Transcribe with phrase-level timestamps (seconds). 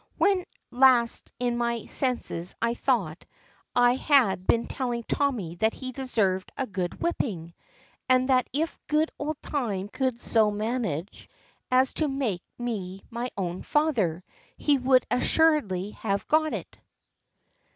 [0.17, 3.23] "When last in my senses I thought
[3.75, 7.53] I had been telling Tommy that he deserved a good whipping;
[8.09, 11.29] and that if good old Time could so manage
[11.69, 14.23] as to make me my own father,
[14.57, 16.79] he would assuredly have got it."